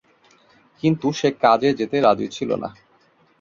কিন্তু 0.83 1.07
সে 1.11 1.29
কাজে 1.43 1.69
যেতে 1.79 1.97
রাজি 2.01 2.27
ছিলনা। 2.35 2.69